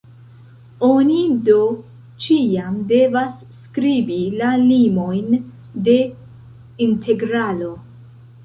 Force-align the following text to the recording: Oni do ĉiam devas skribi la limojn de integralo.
Oni 0.85 1.17
do 1.49 1.57
ĉiam 2.27 2.79
devas 2.93 3.37
skribi 3.59 4.19
la 4.41 4.49
limojn 4.65 5.31
de 5.89 5.99
integralo. 6.89 7.71